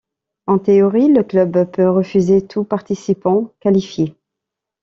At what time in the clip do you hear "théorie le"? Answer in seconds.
0.57-1.21